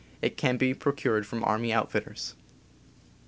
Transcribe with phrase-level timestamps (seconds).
[0.19, 2.33] It can be procured from army outfitters.